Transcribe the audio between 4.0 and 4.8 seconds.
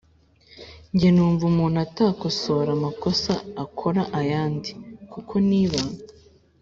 ayandi.